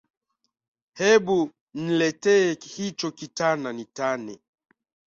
[0.99, 4.39] Hebu nletee hicho kitana nitane